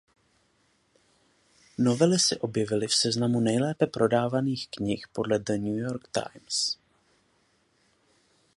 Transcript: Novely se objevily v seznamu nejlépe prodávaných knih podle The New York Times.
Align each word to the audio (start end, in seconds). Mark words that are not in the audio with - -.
Novely 1.77 2.19
se 2.19 2.37
objevily 2.41 2.87
v 2.87 2.93
seznamu 2.95 3.39
nejlépe 3.39 3.87
prodávaných 3.87 4.67
knih 4.69 5.07
podle 5.13 5.39
The 5.39 5.51
New 5.57 5.75
York 5.77 6.07
Times. 6.11 6.77